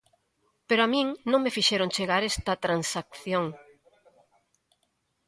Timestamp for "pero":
0.67-0.81